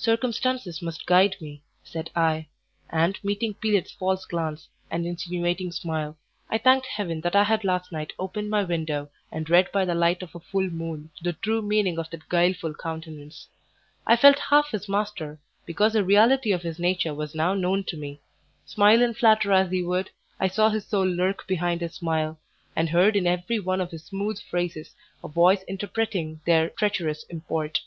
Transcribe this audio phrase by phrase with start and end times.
[0.00, 2.46] "Circumstances must guide me," said I;
[2.88, 6.16] and meeting Pelet's false glance and insinuating smile,
[6.48, 9.96] I thanked heaven that I had last night opened my window and read by the
[9.96, 13.48] light of a full moon the true meaning of that guileful countenance.
[14.06, 17.96] I felt half his master, because the reality of his nature was now known to
[17.96, 18.20] me;
[18.66, 22.38] smile and flatter as he would, I saw his soul lurk behind his smile,
[22.76, 24.94] and heard in every one of his smooth phrases
[25.24, 27.80] a voice interpreting their treacherous import.